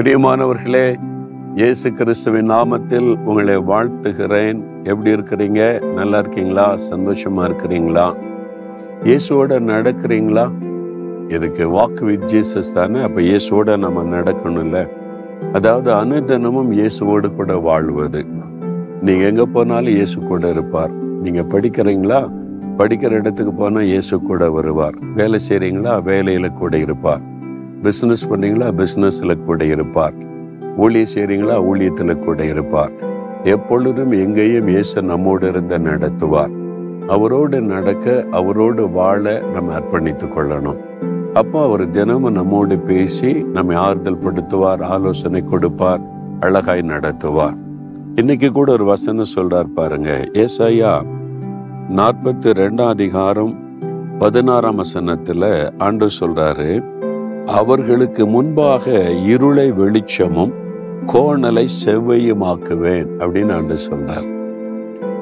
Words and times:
பிரியமானவர்களே 0.00 0.96
இயேசு 1.54 1.92
கிறிஸ்துவின் 1.92 2.50
நாமத்தில் 2.50 3.22
உங்களை 3.24 3.56
வாழ்த்துகிறேன். 3.56 4.62
எப்படி 4.82 5.12
இருக்கிறீங்க? 5.12 5.92
நல்லா 5.92 6.18
இருக்கீங்களா? 6.18 6.74
சந்தோஷமா 6.90 7.40
இருக்கிறீங்களா? 7.40 8.14
இயேசுவோட 9.04 9.58
நடக்கிறீங்களா? 9.60 10.50
இதுக்கு 11.28 11.68
வாக் 11.68 12.04
வித் 12.04 12.32
ஜீசஸ் 12.34 12.74
தானே? 12.74 13.02
அப்ப 13.02 13.20
இயேசுவோட 13.20 13.78
நம்ம 13.78 14.02
நடக்கணும்ல. 14.02 14.88
அதாவது 15.52 15.92
அனுதினமும் 15.92 16.72
இயேசுவோடு 16.72 17.34
கூட 17.34 17.56
வாழ்வது. 17.56 18.26
நீங்க 19.02 19.24
எங்க 19.24 19.46
போனாலும் 19.46 19.92
இயேசு 19.92 20.20
கூட 20.22 20.48
இருப்பார். 20.48 20.92
நீங்க 20.92 21.40
படிக்கிறீங்களா? 21.40 22.32
படிக்கிற 22.78 23.10
இடத்துக்கு 23.10 23.52
போனா 23.52 23.80
இயேசு 23.80 24.20
கூட 24.20 24.50
வருவார். 24.50 24.94
வேலை 25.14 25.38
செய்றீங்களா? 25.48 26.00
வேலையில 26.00 26.52
கூட 26.52 26.78
இருப்பார். 26.78 27.29
பிஸ்னஸ் 27.82 28.28
பண்ணீங்களா? 28.28 28.84
பிஸ்னஸில் 28.84 29.44
கூட 29.44 29.64
இருப்பார். 29.64 30.14
ஊழியம் 30.76 31.08
செய்றீங்களா? 31.14 31.54
ஊழியத்துல 31.72 32.18
கூட 32.18 32.44
இருப்பார். 32.44 32.92
எப்பொழுதும் 33.42 34.10
எங்கேயும் 34.10 34.68
இயேசு 34.68 35.02
நம்மோடு 35.02 35.48
இருந்து 35.48 35.78
நடத்துவார். 35.78 36.50
அவரோடு 37.08 37.60
நடக்க 37.60 38.24
அவரோடு 38.30 38.90
வாழ 38.90 39.42
நம்ம 39.52 39.78
அர்ப்பணித்துக் 39.78 40.32
கொள்ளணும். 40.36 40.76
அப்போ 41.32 41.62
அவர் 41.62 41.90
தினமும் 41.90 42.32
நம்மோடு 42.32 42.78
பேசி 42.78 43.32
நம்மை 43.32 43.76
ஆறுதல் 43.76 44.18
படுத்துவார் 44.18 44.82
ஆலோசனை 44.82 45.44
கொடுப்பார் 45.44 46.00
அழகாய் 46.40 46.80
நடத்துவார். 46.80 47.56
இன்னைக்கு 48.14 48.52
கூட 48.52 48.72
ஒரு 48.72 48.84
வசனம் 48.84 49.24
சொல்றார் 49.34 49.64
பாருங்க. 49.64 50.28
ஏசாயா 50.32 51.02
நாற்பத்தி 51.96 52.46
ரெண்டாம் 52.46 52.88
அதிகாரம் 52.88 53.58
பதினாறாம் 54.18 54.78
வசனத்துல 54.78 55.70
ஆண்டு 55.78 56.06
சொல்றாரு 56.20 56.98
அவர்களுக்கு 57.46 58.26
முன்பாக 58.26 59.10
இருளை 59.10 59.72
வெளிச்சமும் 59.72 60.52
கோணலை 61.06 61.66
செவ்வையுமாக்குவேன் 61.86 63.06
அப்படின்னு 63.18 63.52
ஆண்டு 63.52 63.78
சொன்னார் 63.78 64.38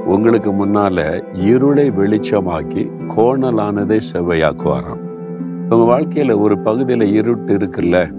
உங்களுக்கு 0.07 0.53
முன்னால 0.53 1.23
இருளை 1.35 1.91
வெளிச்சமாக்கி 1.91 2.91
கோணலானதை 3.09 4.01
செவ்வையாக்குவாராம். 4.13 5.07
உங்க 5.71 5.99
வாழ்க்கையில 5.99 6.41
ஒரு 6.41 6.55
பகுதியில 6.55 7.03
இருட்டு 7.03 7.57
இருக்குல்ல? 7.57 8.13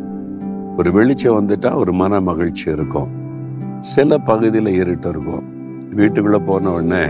ஒரு 0.78 0.92
வெளிச்சம் 0.92 1.48
வந்துட்டா 1.48 1.76
ஒரு 1.76 1.94
மன 1.94 2.22
மகிழ்ச்சி 2.22 2.72
இருக்கும். 2.72 3.08
சில 3.80 4.18
பகுதியில 4.26 4.68
இருட்டு 4.68 5.10
இருக்கும். 5.10 5.44
வீட்டுக்குள்ள 5.96 6.46
போன 6.46 6.70
உடனே 6.70 7.06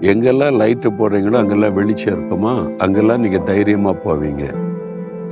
எங்கெல்லாம் 0.00 0.58
லைட்டு 0.60 0.90
போடுறீங்களோ 0.98 1.36
அங்கெல்லாம் 1.36 1.74
வெளிச்சம் 1.74 2.16
இருக்குமா? 2.16 2.60
அங்கெல்லாம் 2.78 3.20
நீங்க 3.20 3.38
தைரியமா 3.38 3.90
போவீங்க. 3.90 4.70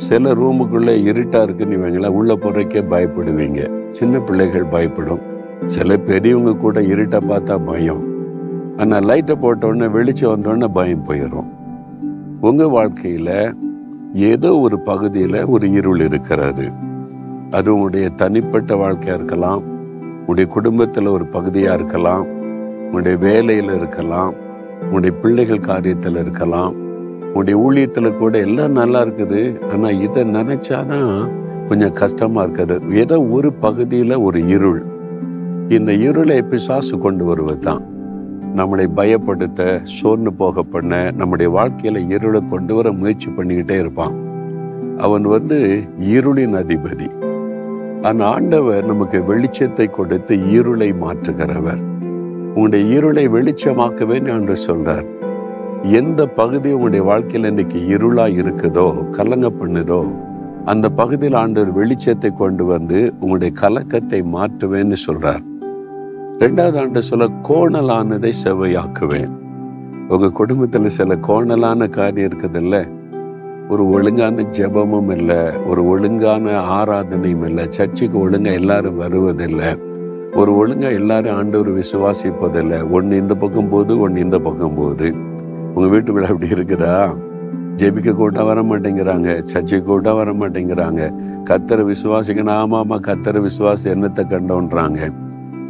சில 0.07 0.33
ரூமுக்குள்ள 0.35 0.91
இருட்டா 1.09 1.43
இருக்குன்னு 1.43 1.77
வைங்களேன் 1.77 2.17
உள்ள 2.19 2.35
போறதுக்கே 2.35 2.83
பயப்படுவீங்க. 2.93 3.89
சின்ன 3.89 4.19
பிள்ளைகள் 4.19 4.65
பயப்படும். 4.65 5.19
சில 5.65 5.97
பெரியவங்க 5.97 6.53
கூட 6.61 6.81
இருட்டை 6.81 7.19
பார்த்தா 7.29 7.67
பயம். 7.67 8.03
ஆனால் 8.77 9.03
லைட்டை 9.03 9.37
போட்டோடனே 9.37 9.91
வெளிச்சம் 9.91 10.33
வந்தோடனே 10.33 10.69
பயம் 10.73 11.05
போயிடும் 11.05 11.49
உங்க 12.41 12.65
வாழ்க்கையில 12.65 13.55
ஏதோ 14.13 14.59
ஒரு 14.59 14.81
பகுதியில் 14.81 15.45
ஒரு 15.45 15.73
இருள் 15.73 16.01
இருக்கிறது. 16.01 16.69
அது 17.51 17.73
உங்களுடைய 17.73 18.09
தனிப்பட்ட 18.09 18.75
வாழ்க்கையா 18.75 19.15
இருக்கலாம். 19.15 19.63
உங்களுடைய 20.13 20.53
குடும்பத்தில் 20.53 21.07
ஒரு 21.07 21.25
பகுதியா 21.25 21.75
இருக்கலாம். 21.75 22.27
உங்களுடைய 22.85 23.17
வேலையில் 23.17 23.75
இருக்கலாம். 23.75 24.35
உங்களுடைய 24.83 25.17
பிள்ளைகள் 25.23 25.67
காரியத்தில் 25.67 26.21
இருக்கலாம். 26.21 26.80
உன்னுடைய 27.33 27.57
ஊழியத்தில் 27.65 28.17
கூட 28.17 28.39
எல்லாம் 28.39 28.73
நல்லா 28.73 29.01
இருக்குது. 29.05 29.43
ஆனால் 29.73 30.01
இதை 30.01 30.23
நினைச்சாதான் 30.25 31.13
கொஞ்சம் 31.69 31.93
கஷ்டமாக 31.93 32.45
இருக்குது. 32.47 32.77
ஏதோ 32.95 33.23
ஒரு 33.23 33.53
பகுதியில் 33.53 34.17
ஒரு 34.17 34.49
இருள். 34.49 34.83
இந்த 35.69 35.93
இருளை 35.93 36.43
பிசாசு 36.43 36.99
கொண்டு 36.99 37.25
வருவதுதான். 37.25 37.85
நம்மளை 38.57 38.87
பயப்படுத்த 38.97 39.81
சோர்ந்து 39.83 40.33
போக 40.33 40.63
பண்ண 40.63 41.13
நம்முடைய 41.17 41.51
வாழ்க்கையில 41.59 42.01
இருளை 42.09 42.41
கொண்டு 42.49 42.75
வர 42.75 42.93
முயற்சி 42.93 43.31
பண்ணிக்கிட்டே 43.31 43.77
இருப்பான். 43.79 44.17
அவன் 44.99 45.23
வந்து 45.23 45.59
இருளின் 46.17 46.57
அதிபதி. 46.63 47.09
அந்த 48.03 48.25
ஆண்டவர் 48.25 48.85
நமக்கு 48.85 49.19
வெளிச்சத்தை 49.19 49.91
கொடுத்து 49.91 50.35
இருளை 50.51 50.93
மாற்றுகிறவர். 50.93 51.83
உங்களுடைய 52.55 52.85
இருளை 52.97 53.29
வெளிச்சமாக்கவே 53.29 54.19
என்று 54.37 54.57
சொல்றார். 54.69 55.07
எந்த 55.85 56.27
பகுதி 56.27 56.73
உங்களுடைய 56.73 57.05
வாழ்க்கையில் 57.05 57.49
இன்னைக்கு 57.49 57.79
இருளா 57.79 58.27
இருக்குதோ 58.27 59.11
கலங்க 59.11 59.51
பண்ணுதோ 59.51 60.13
அந்த 60.65 60.89
பகுதியில் 60.89 61.35
ஆண்டவர் 61.35 61.77
வெளிச்சத்தை 61.79 62.37
கொண்டு 62.37 62.65
வந்து 62.65 63.13
உங்களுடைய 63.21 63.55
கலக்கத்தை 63.61 64.23
மாற்றுவேன்னு 64.23 64.95
சொல்றார். 65.07 65.41
ரெண்டாவது 66.39 66.79
ஆண்டு 66.79 67.03
சொல்ல 67.03 67.27
கோணலானதை 67.27 68.33
செவையாக்குவேன் 68.45 69.33
உங்க 70.09 70.27
குடும்பத்துல 70.27 70.87
சில 70.87 71.15
கோணலான 71.15 71.89
காரியம் 71.89 72.33
இருக்குதுல்ல? 72.33 72.89
ஒரு 73.69 73.89
ஒழுங்கான 73.89 74.43
ஜெபமும் 74.43 75.17
இல்லை 75.17 75.39
ஒரு 75.67 75.87
ஒழுங்கான 75.89 76.53
ஆராதனையும் 76.53 77.45
இல்லை 77.45 77.67
சர்ச்சுக்கு 77.69 78.29
ஒழுங்கா 78.29 78.53
எல்லாரும் 78.53 78.97
வருவதில்லை 78.97 79.79
ஒரு 80.35 80.67
ஒழுங்கா 80.67 80.93
எல்லாரும் 80.93 81.35
ஆண்டவர் 81.35 81.71
விசுவாசிப்பதில்லை 81.71 82.91
ஒன்னு 82.91 83.17
இந்த 83.17 83.35
பக்கம் 83.35 83.69
போகுது 83.69 83.99
ஒன்னு 83.99 84.21
இந்த 84.21 84.39
பக்கம் 84.39 84.75
போகுது. 84.75 85.15
உங்க 85.75 85.87
வீட்டுக்குள்ள 85.97 86.23
அப்படி 86.23 86.49
இருக்குதா? 86.49 87.17
ஜெபிக்க 87.77 88.15
கூட்டம் 88.15 88.47
வர 88.47 88.63
மாட்டேங்கிறாங்க 88.63 89.45
சர்ச்சை 89.53 89.83
கூட்டம் 89.83 90.17
வர 90.17 90.31
மாட்டேங்கிறாங்க 90.33 91.03
கத்தரை 91.51 91.83
விசுவாசிக்கணும். 91.91 92.59
ஆமாம் 92.63 92.81
ஆமாம் 92.81 93.03
கத்தரை 93.03 93.41
விசுவாசம் 93.41 93.93
என்னத்தை 93.95 94.23
கண்டோன்றாங்க. 94.33 95.13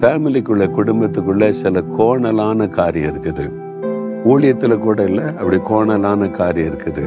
ஃபேமிலிக்குள்ள 0.00 0.65
குடும்பத்துக்குள்ள 0.78 1.49
சில 1.49 1.83
கோணலான 1.99 2.69
காரியம் 2.69 3.12
இருக்குது. 3.12 3.44
ஊழியத்துல 4.25 4.78
கூட 4.78 5.05
இல்லை 5.05 5.25
அப்படி 5.25 5.56
கோணலான 5.56 6.31
காரியம் 6.31 6.71
இருக்குது. 6.72 7.05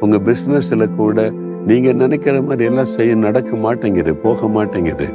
உங்க 0.00 0.16
பிசினஸ்ல 0.28 0.94
கூட 0.94 1.30
நீங்க 1.66 1.92
நினைக்கிற 1.92 2.42
மாதிரி 2.42 2.64
எல்லாம் 2.64 2.92
செய்ய 2.96 3.14
நடக்க 3.14 3.56
மாட்டேங்குது 3.56 4.14
போக 4.14 4.48
மாட்டேங்குது. 4.48 5.06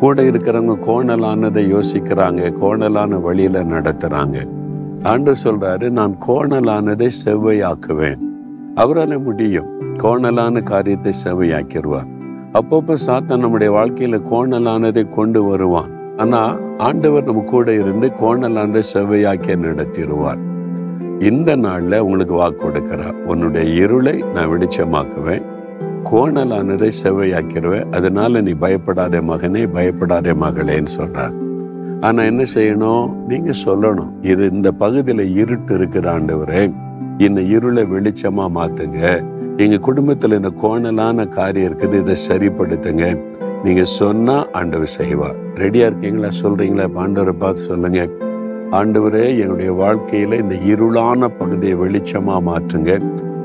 கூட 0.00 0.22
இருக்கிறவங்க 0.22 0.76
கோணலானதை 0.86 1.62
யோசிக்கிறாங்க 1.74 2.50
கோணலான 2.60 3.20
வழியில 3.20 3.62
நடத்துறாங்க. 3.62 4.38
ஆண்டு 5.02 5.32
சொல்றாரு 5.44 5.90
நான் 5.90 6.16
கோணலானதை 6.28 7.10
செவ்வையாக்குவேன். 7.24 8.18
அவரால் 8.74 9.22
முடியும். 9.22 9.66
கோணலான 10.02 10.62
காரியத்தை 10.62 11.12
செவ்வையாக்கிடுவார் 11.24 12.16
அப்பப்போ 12.52 12.94
சாத்தான் 13.06 13.38
நம்முடைய 13.38 13.72
வாழ்க்கையில 13.72 14.20
கோணலானதை 14.30 15.08
கொண்டு 15.08 15.44
வருவான். 15.44 16.16
ஆனா 16.16 16.56
ஆண்டவர் 16.78 17.24
நம்ம 17.24 17.42
கூட 17.42 17.72
இருந்து 17.72 18.08
கோணலானதை 18.08 18.82
செவ்வையாக்கி 18.94 19.56
நடத்திடுவார். 19.56 20.38
இந்த 21.22 21.56
நாள்ல 21.56 21.98
உங்களுக்கு 21.98 22.34
வாக்கு 22.34 22.68
கொடுக்கிறார். 22.68 23.12
உன்னுடைய 23.12 23.82
இருளை 23.82 24.24
நான் 24.34 24.48
வெளிச்சமாக்குவேன். 24.48 25.42
கோணலானதை 26.04 26.90
செவ்வையாக்கிடுவேன். 27.04 27.92
அதனால 27.92 28.40
நீ 28.40 28.50
பயப்படாத 28.50 29.20
மகனே 29.20 29.72
பயப்படாத 29.72 30.34
மகளேன்னு 30.34 30.86
சொல்றார். 30.98 31.47
ஆனா 32.00 32.22
என்ன 32.22 32.42
செய்யணும்? 32.54 33.12
நீங்க 33.12 33.50
சொல்லணும். 33.64 34.08
இது 34.20 34.50
இந்த 34.50 34.72
பகுதியில 34.78 35.36
இருட்டு 35.36 35.74
இருக்கிற 35.74 36.18
ஆண்டவரே. 36.18 36.72
இந்த 37.18 37.40
இருளை 37.40 37.82
வெளிச்சமா 37.82 38.48
மாத்துங்க. 38.54 39.24
எங்க 39.56 39.92
குடும்பத்துல 39.92 40.34
இந்த 40.34 40.52
கோணலான 40.62 41.28
காரியம் 41.28 41.76
இருக்குது 41.76 41.94
இதை 41.94 42.14
சரிப்படுத்துங்க. 42.28 43.22
நீங்க 43.64 43.84
சொன்னா 43.84 44.50
ஆண்டவர் 44.50 44.86
செய்வார். 44.86 45.34
ரெடியா 45.54 45.86
இருக்கீங்களா? 45.86 46.28
சொல்றீங்களா? 46.42 46.88
ஆண்டவரை 46.96 47.32
பார்த்து 47.32 47.60
சொல்லுங்க. 47.60 48.08
ஆண்டவரே 48.70 49.38
என்னுடைய 49.38 49.72
வாழ்க்கையில 49.72 50.40
இந்த 50.40 50.54
இருளான 50.54 51.28
பகுதியை 51.28 51.76
வெளிச்சமா 51.76 52.40
மாற்றுங்க. 52.46 53.02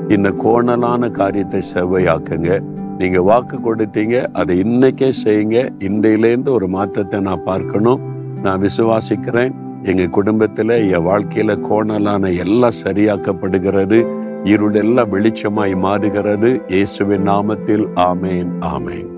இந்த 0.08 0.30
கோணலான 0.30 1.10
காரியத்தை 1.10 1.60
செவ்வையாக்குங்க. 1.74 2.60
நீங்க 2.98 3.22
வாக்கு 3.22 3.56
கொடுத்தீங்க 3.56 4.26
அதை 4.32 4.60
இன்னைக்கே 4.62 5.12
செய்யுங்க. 5.24 5.70
இன்றையிலேருந்து 5.78 6.48
ஒரு 6.48 6.68
மாற்றத்தை 6.68 7.20
நான் 7.20 7.44
பார்க்கணும். 7.44 8.12
நான் 8.44 8.60
விசுவாசிக்கிறேன். 8.60 9.52
எங்க 9.82 10.22
குடும்பத்துல 10.22 10.70
என் 10.92 11.06
வாழ்க்கையில 11.06 11.52
கோணலான 11.70 12.36
எல்லாம் 12.36 12.78
சரியாக்கப்படுகிறது. 12.84 13.98
இருளெல்லாம் 14.44 15.10
வெளிச்சமாய் 15.10 15.76
மாறுகிறது. 15.76 16.62
இயேசுவின் 16.68 17.28
நாமத்தில் 17.28 17.86
ஆமேன் 17.96 18.52
ஆமேன். 18.60 19.13